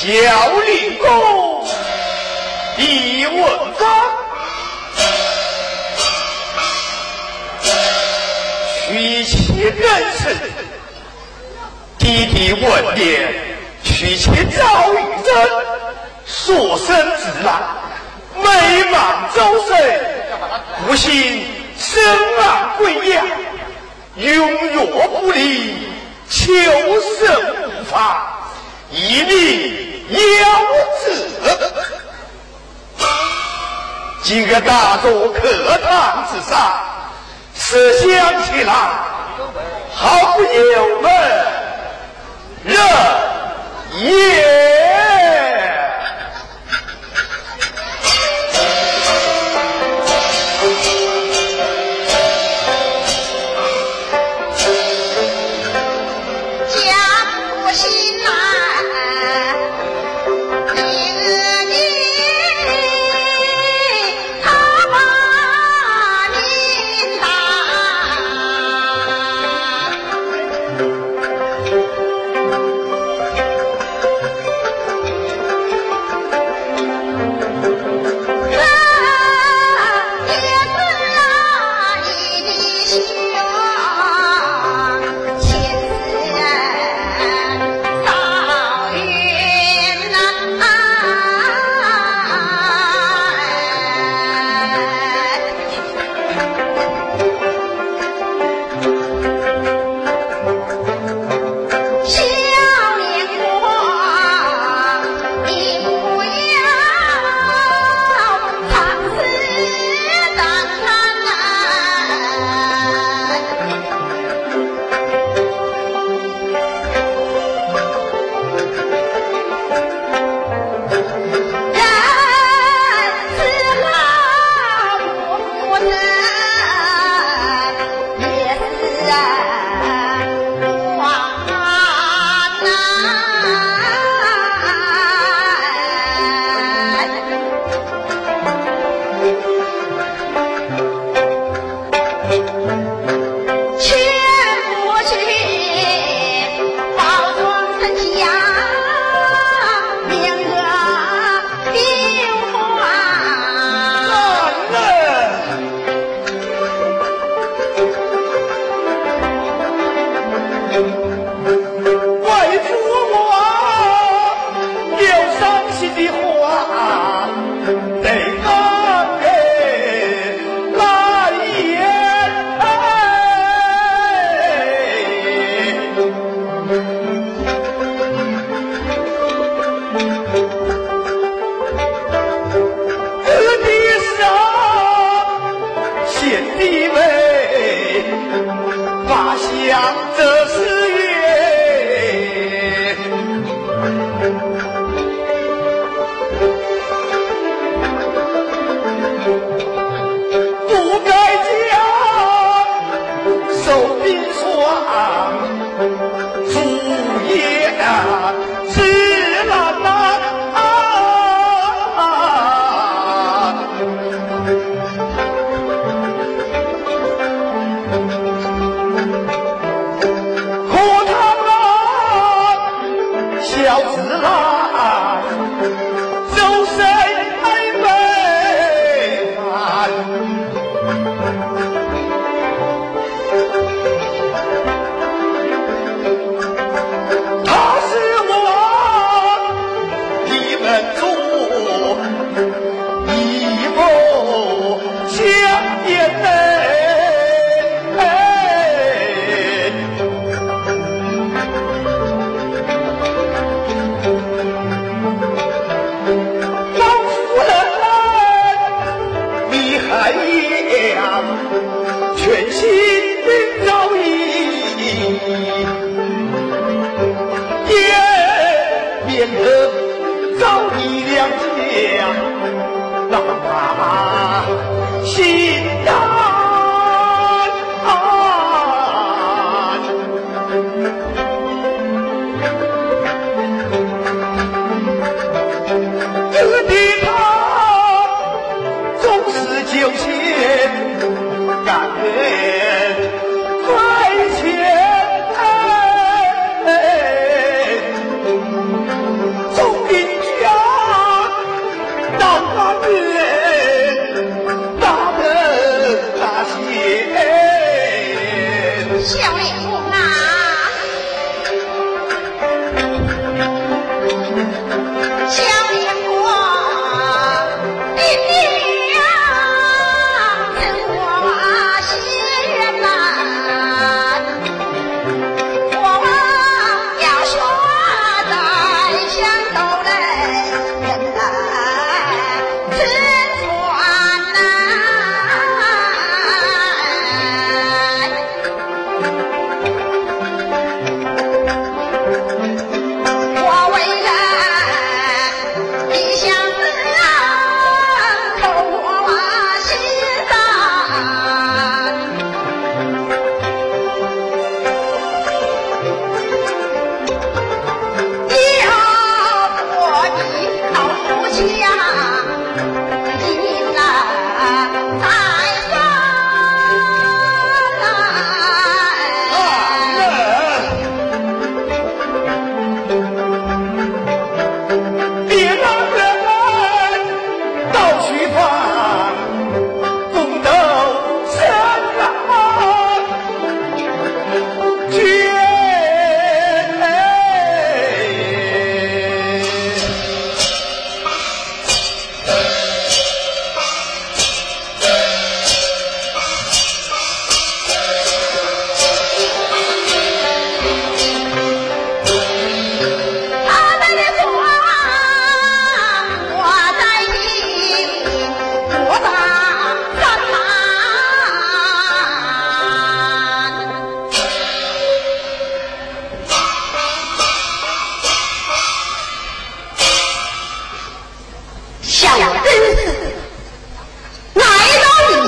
[0.00, 1.62] 小令公
[2.78, 3.42] 一问
[3.78, 3.86] 刚，
[8.88, 10.34] 娶妻人事，
[11.98, 13.28] 弟弟问爹，
[13.84, 15.34] 娶妻赵玉珍，
[16.24, 17.60] 所生子郎，
[18.36, 20.00] 美满周岁，
[20.86, 21.44] 不幸
[21.78, 22.02] 身
[22.38, 23.26] 亡归阳，
[24.18, 25.74] 庸弱不立，
[26.30, 26.48] 求
[27.18, 28.48] 生无法，
[28.90, 29.89] 一命。
[30.10, 30.18] 有
[30.98, 31.30] 子。
[34.22, 36.54] 今个大坐客堂之上，
[37.54, 38.08] 思想
[38.44, 38.72] 起来，
[39.94, 41.10] 好不有闷，
[42.64, 42.74] 热
[43.98, 45.19] 也。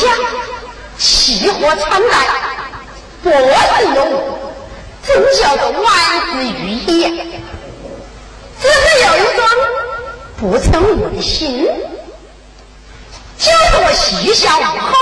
[0.00, 0.08] 家
[0.98, 2.26] 气火参白
[3.22, 4.00] 脖子有
[5.02, 7.04] 真叫做万事如意
[8.60, 9.48] 只是有一桩
[10.38, 11.66] 不称我的心
[13.38, 14.96] 就是我洗一下后。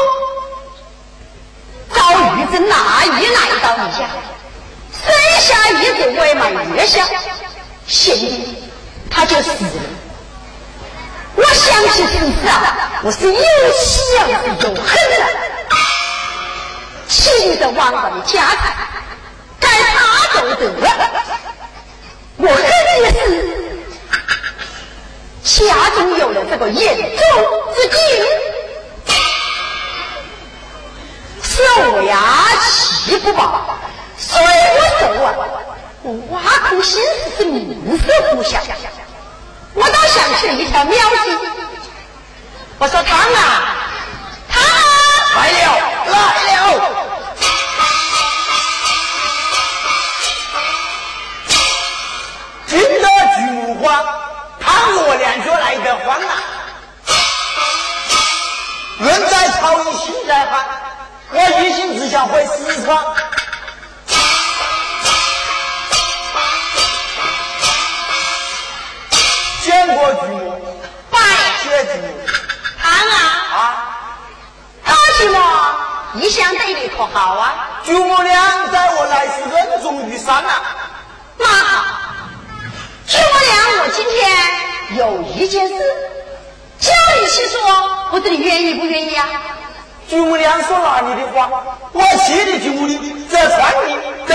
[1.94, 4.08] 高玉珍那阿姨来到你家
[4.92, 7.06] 生下一子外满月香
[7.86, 8.28] 现在
[9.10, 10.03] 他就死了。
[11.36, 13.38] 我想起此事啊，我是有
[13.82, 15.16] 喜，又恨的，
[17.08, 18.76] 气得王王的家产
[19.58, 20.62] 该他都得，
[22.36, 22.56] 我恨
[23.02, 23.04] 的
[25.44, 27.22] 是家中有了这个眼中
[27.74, 27.96] 之疾，
[31.42, 32.16] 小牙
[32.62, 33.78] 气不保，
[34.16, 35.26] 所以我走啊！
[36.02, 36.36] 我挖
[36.68, 37.02] 苦心
[37.36, 38.04] 思是冥色
[38.36, 38.62] 不想。
[40.04, 41.38] 我想吃一条喵星
[42.76, 43.74] 我说汤啊。
[44.50, 44.62] 汤
[45.34, 45.64] 来了。
[46.12, 46.16] 来
[46.56, 46.60] 了。
[52.66, 53.08] 金的
[53.38, 54.04] 菊花
[54.60, 56.36] 汤我两脚来得慌啊
[58.98, 60.66] 人在曹营心在汉
[61.32, 63.02] 我一心只想回四川
[69.74, 70.54] 见过祖母
[71.10, 71.18] 拜
[71.60, 72.06] 谢祖母
[72.80, 72.88] 啊
[73.52, 73.58] 啊？
[74.84, 75.36] 他寂寞
[76.20, 77.82] 一向对你可好啊？
[77.82, 80.62] 祖母娘在我来是恩重如山呐
[81.38, 81.84] 那好
[83.82, 85.74] 我今天有一件事
[86.78, 87.58] 叫你去说
[88.12, 89.26] 不知你愿意不愿意啊？
[90.08, 90.38] 我
[90.68, 91.50] 说了你的话
[91.92, 92.94] 我心里觉母的
[93.28, 93.88] 这三的
[94.28, 94.34] 都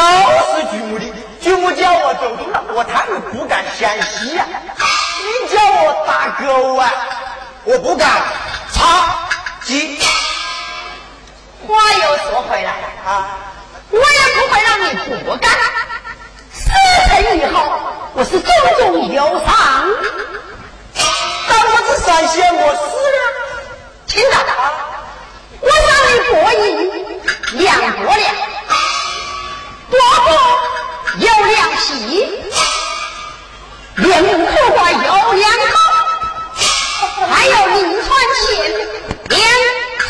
[0.59, 1.05] 是祖母的
[1.41, 4.45] 祖母叫我走动了我他们不敢相信呀。
[5.29, 6.09] 你叫我打
[6.41, 6.81] 狗啊！
[7.65, 8.09] 我不敢。
[8.71, 9.27] 擦！
[9.63, 9.99] 鸡。
[11.67, 12.71] 话又说回来
[13.05, 13.37] 啊，
[13.91, 14.83] 我也不会让你
[15.23, 15.51] 活干。
[16.51, 16.71] 死
[17.09, 17.53] 神以后
[18.13, 19.87] 我是重重有赏，
[21.47, 22.81] 但我是三鲜，我死
[23.15, 23.19] 了。
[24.07, 24.35] 听着，
[25.61, 26.33] 我让你过
[26.65, 26.67] 瘾，
[27.59, 27.67] 凉
[28.03, 28.25] 过了，
[29.91, 30.27] 多伯
[31.19, 31.89] 有良心。
[34.01, 35.73] 连木刻画有两套，
[37.29, 38.07] 还有银川
[38.39, 38.41] 琴、
[39.31, 39.37] 银
[39.99, 40.09] 传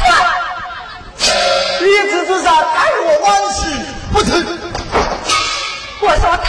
[1.81, 3.57] 一此之杀害我万死
[4.13, 4.29] 不辞。
[6.01, 6.48] 我说。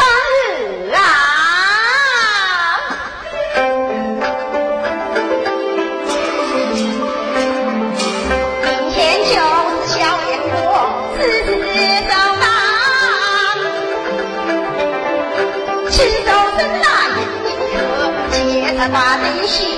[18.88, 19.69] 妈妈的心。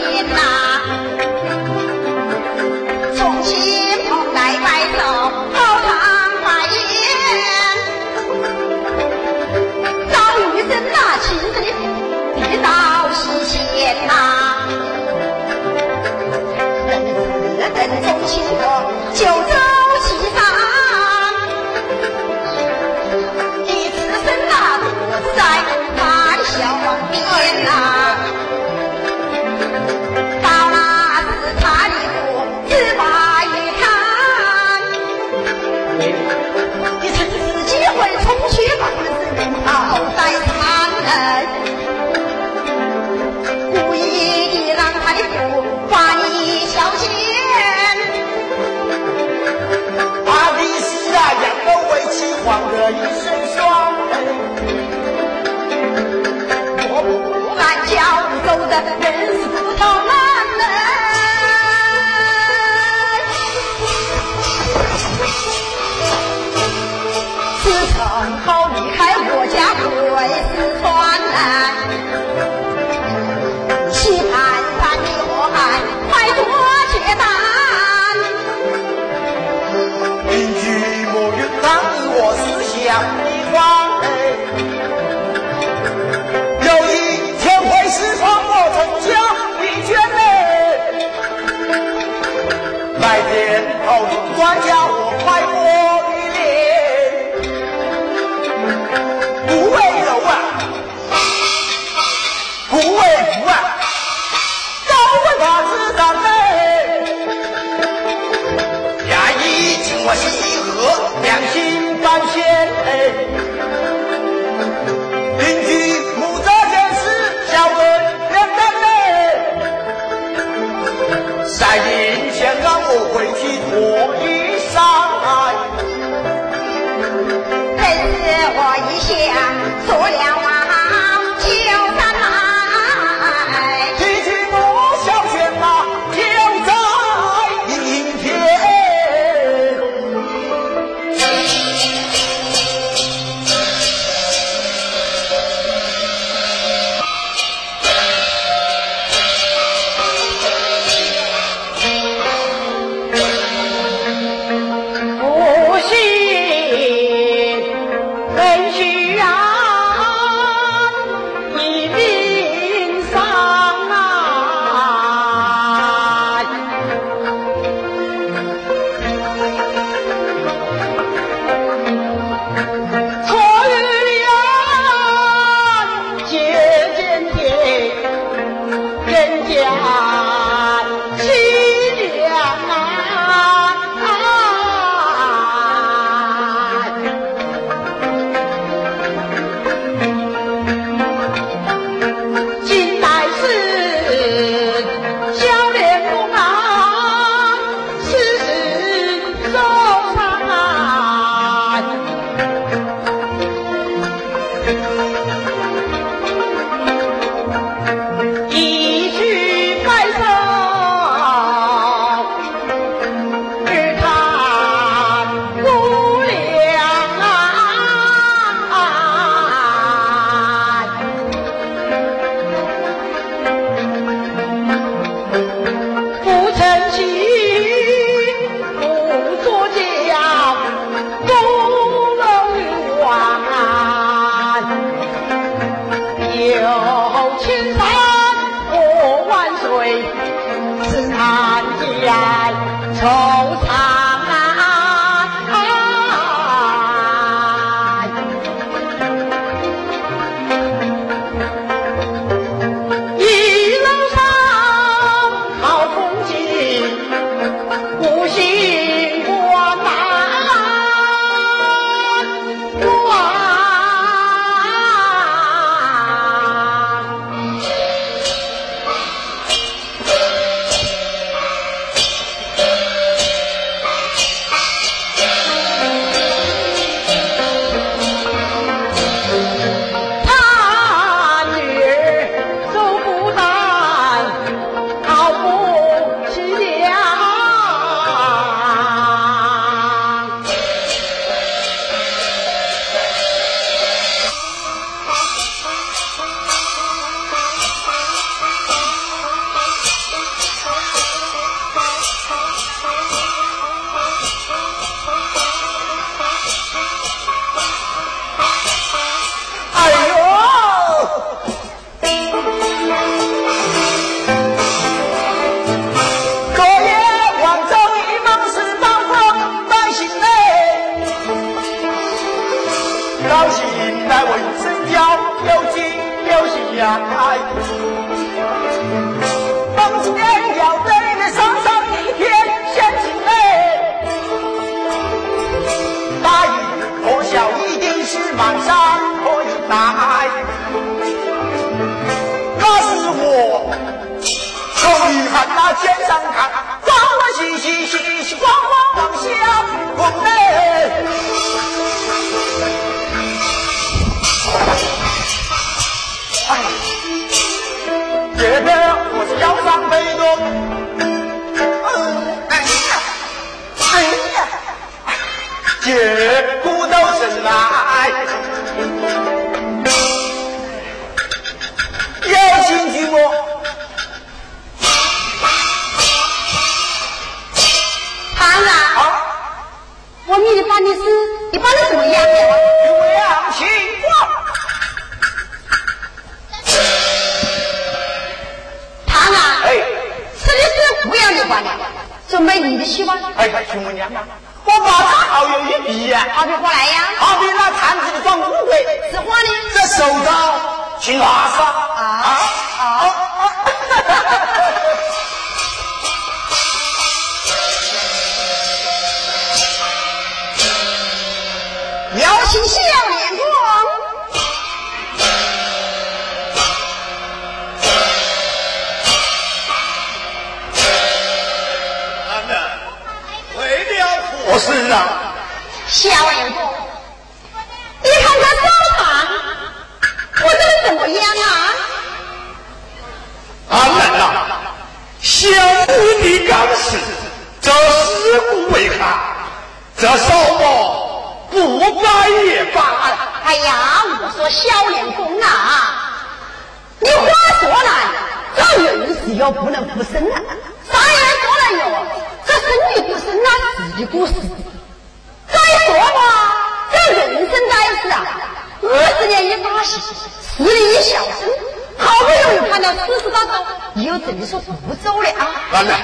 [460.57, 461.59] 喜，十年一小时，
[461.97, 465.51] 好不容易看到四十大寿，你又怎么说不走了啊？
[465.73, 465.99] 完了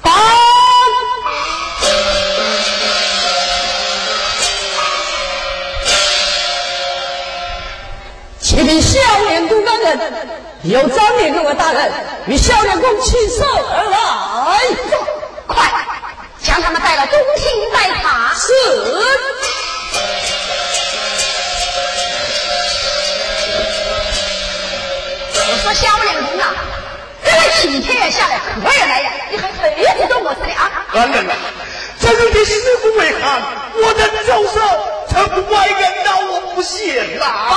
[0.00, 0.10] 报
[8.40, 9.98] 启禀小脸公大人，
[10.62, 11.92] 有张脸给我大人
[12.26, 13.98] 与小脸公起手而来。
[15.46, 15.70] 快，
[16.42, 18.32] 将他们带到中厅待茶。
[18.34, 18.52] 是。
[25.50, 26.52] 我说小脸公啊，
[27.24, 30.70] 这个几天下来可也来呀，你还推着做么子的啊？
[30.92, 31.32] 俺们呐，
[31.98, 33.42] 这人的尸骨为寒，
[33.82, 34.60] 我的走手
[35.10, 37.48] 他不外人到我不行啦。
[37.50, 37.56] 哦，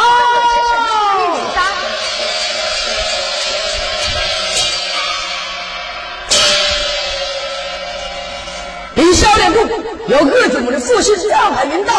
[8.95, 9.67] 李小脸公
[10.07, 11.93] 有二祖母的父亲让海明道，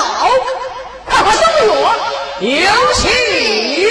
[1.04, 1.94] 快快动我，
[2.40, 2.48] 有
[2.94, 3.81] 请。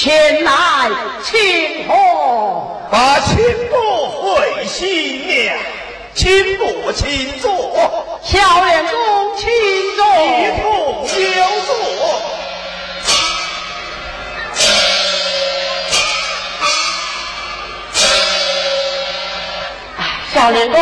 [0.00, 0.50] 前来
[1.22, 1.92] 请贺。
[2.90, 3.36] 把秦
[3.68, 5.54] 伯回新娘，
[6.14, 10.02] 秦伯请坐，小莲公请一坐。
[10.62, 11.70] 同留坐。
[20.32, 20.80] 小莲公，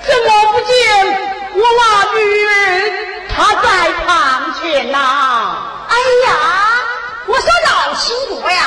[0.00, 0.72] 怎么不见
[1.52, 1.82] 我那
[2.16, 2.48] 女儿
[3.28, 3.68] 她在
[4.06, 4.08] 堂
[4.54, 4.96] 前呐、
[5.86, 5.92] 哎
[6.26, 6.30] 呀，
[7.30, 8.62] 我说老秦国呀，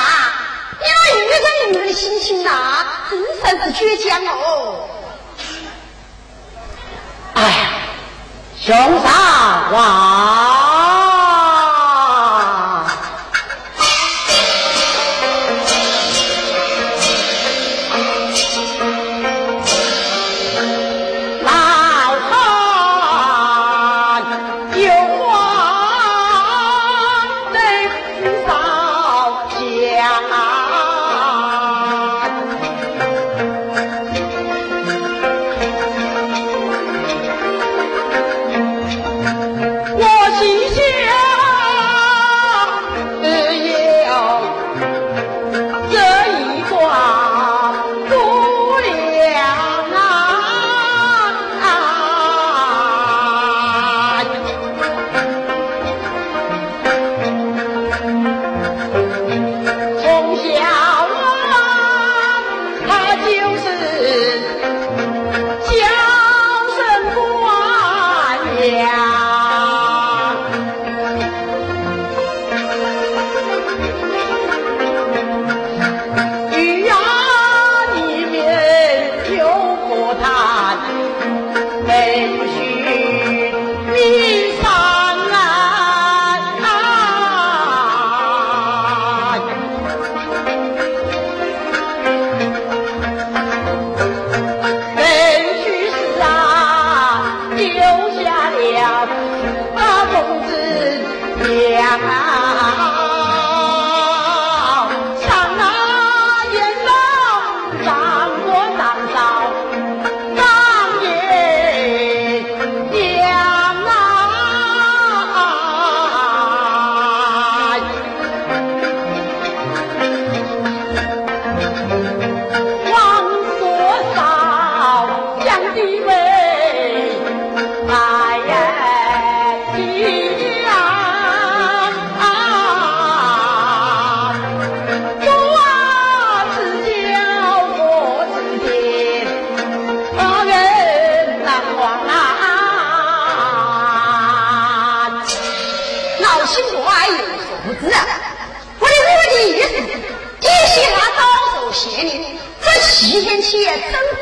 [0.80, 1.36] 你那女人
[1.68, 4.88] 女人的心情呐，真算是倔强哦。
[7.34, 7.68] 哎呀，
[8.60, 10.63] 兄长哇！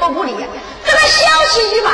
[0.03, 0.35] 夜生活不理。
[0.85, 1.93] 这个小气女吧，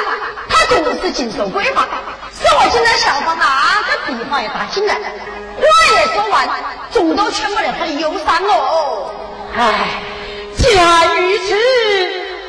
[0.48, 1.86] 她总是尽守规划，
[2.32, 4.94] 是我今天效仿哪个地方也打进来。
[4.94, 5.62] 话
[5.94, 6.48] 也说完，
[6.90, 9.10] 总都劝不了他的忧伤哦。
[9.56, 10.00] 唉，
[10.56, 11.54] 既然如此，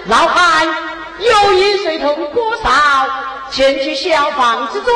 [0.06, 0.68] 老汉
[1.20, 2.70] 有意随同郭少
[3.52, 4.94] 前去小房之中，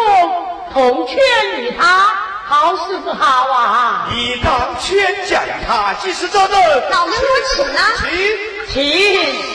[0.72, 2.14] 同劝于他，
[2.46, 4.08] 好是不好啊？
[4.12, 6.84] 你当劝谏他，即是这人。
[6.92, 7.92] 老人我请啊，
[8.72, 9.53] 请，请。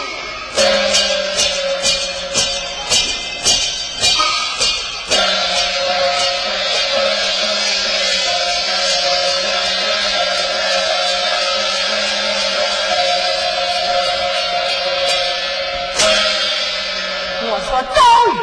[17.51, 17.99] 我说赵
[18.35, 18.37] 玉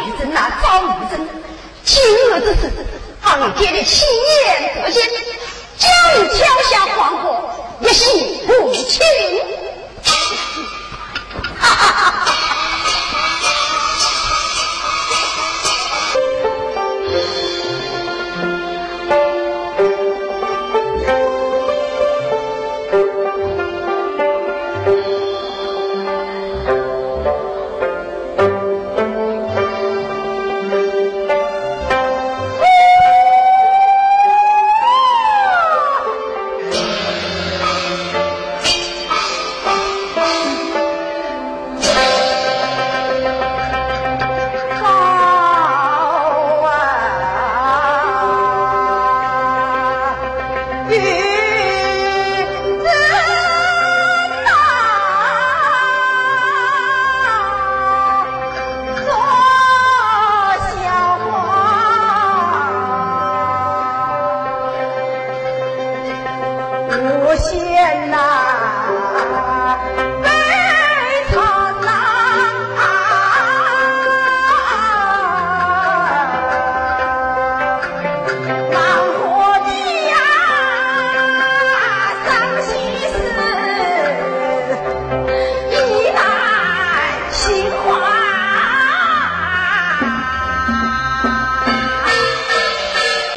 [1.10, 1.19] 珍，
[1.84, 2.63] 今日之事，
[3.21, 4.08] 俺爹的亲